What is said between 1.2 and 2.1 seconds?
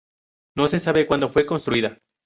fue construida.